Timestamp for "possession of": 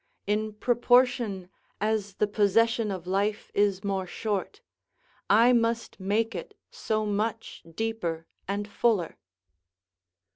2.25-3.05